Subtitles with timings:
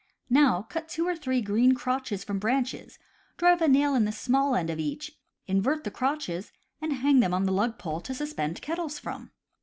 [0.31, 2.97] Now cut two or three green crotches from branches,
[3.37, 5.11] drive a nail in the small end of each,
[5.45, 9.29] invert the crotches, and hang them on the lug pole to suspend kettles from.